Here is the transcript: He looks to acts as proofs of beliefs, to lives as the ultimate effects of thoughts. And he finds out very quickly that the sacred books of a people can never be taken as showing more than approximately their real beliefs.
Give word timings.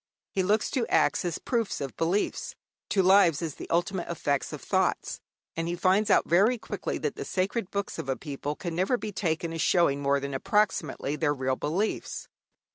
He 0.31 0.41
looks 0.41 0.71
to 0.71 0.87
acts 0.87 1.23
as 1.25 1.37
proofs 1.37 1.79
of 1.79 1.95
beliefs, 1.95 2.55
to 2.89 3.03
lives 3.03 3.43
as 3.43 3.53
the 3.53 3.69
ultimate 3.69 4.09
effects 4.09 4.51
of 4.51 4.59
thoughts. 4.59 5.21
And 5.55 5.67
he 5.67 5.75
finds 5.75 6.09
out 6.09 6.25
very 6.27 6.57
quickly 6.57 6.97
that 6.97 7.17
the 7.17 7.23
sacred 7.23 7.69
books 7.69 7.99
of 7.99 8.09
a 8.09 8.17
people 8.17 8.55
can 8.55 8.73
never 8.73 8.97
be 8.97 9.11
taken 9.11 9.53
as 9.53 9.61
showing 9.61 10.01
more 10.01 10.19
than 10.19 10.33
approximately 10.33 11.15
their 11.17 11.35
real 11.35 11.55
beliefs. 11.55 12.27